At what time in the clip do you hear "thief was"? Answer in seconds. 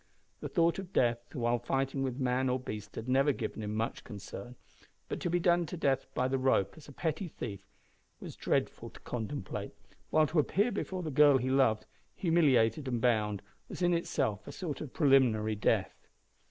7.27-8.35